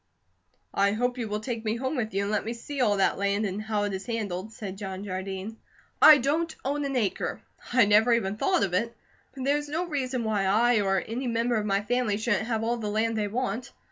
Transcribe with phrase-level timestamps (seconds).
[0.73, 3.19] "I hope you will take me home with you, and let me see all that
[3.19, 5.57] land, and how it is handled," said John Jardine.
[6.01, 7.39] "I don't own an acre.
[7.71, 8.97] I never even have thought of it,
[9.35, 12.63] but there is no reason why I, or any member of my family shouldn't have
[12.63, 13.73] all the land they want.